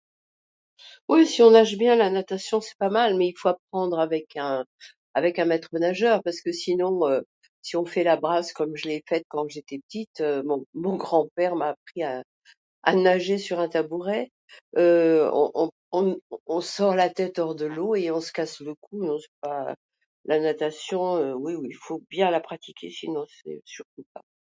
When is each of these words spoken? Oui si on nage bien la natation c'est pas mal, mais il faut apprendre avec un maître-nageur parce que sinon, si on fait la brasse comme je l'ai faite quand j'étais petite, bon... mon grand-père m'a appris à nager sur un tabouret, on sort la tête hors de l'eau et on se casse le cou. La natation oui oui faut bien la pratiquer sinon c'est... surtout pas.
Oui 1.09 1.27
si 1.27 1.43
on 1.43 1.51
nage 1.51 1.77
bien 1.77 1.95
la 1.95 2.09
natation 2.09 2.59
c'est 2.59 2.77
pas 2.79 2.89
mal, 2.89 3.15
mais 3.15 3.27
il 3.27 3.37
faut 3.37 3.49
apprendre 3.49 3.99
avec 3.99 4.35
un 4.35 4.65
maître-nageur 5.45 6.23
parce 6.23 6.41
que 6.41 6.51
sinon, 6.51 7.01
si 7.61 7.75
on 7.75 7.85
fait 7.85 8.03
la 8.03 8.15
brasse 8.17 8.51
comme 8.51 8.75
je 8.75 8.87
l'ai 8.87 9.03
faite 9.07 9.25
quand 9.29 9.47
j'étais 9.47 9.77
petite, 9.77 10.23
bon... 10.43 10.65
mon 10.73 10.95
grand-père 10.95 11.55
m'a 11.55 11.69
appris 11.75 12.01
à 12.01 12.95
nager 12.95 13.37
sur 13.37 13.59
un 13.59 13.69
tabouret, 13.69 14.29
on 14.75 16.61
sort 16.61 16.95
la 16.95 17.09
tête 17.11 17.37
hors 17.37 17.53
de 17.53 17.67
l'eau 17.67 17.93
et 17.93 18.09
on 18.09 18.21
se 18.21 18.31
casse 18.31 18.59
le 18.61 18.73
cou. 18.73 19.03
La 20.25 20.39
natation 20.39 21.33
oui 21.33 21.53
oui 21.53 21.73
faut 21.73 22.01
bien 22.09 22.31
la 22.31 22.39
pratiquer 22.39 22.89
sinon 22.89 23.25
c'est... 23.43 23.61
surtout 23.65 24.05
pas. 24.15 24.21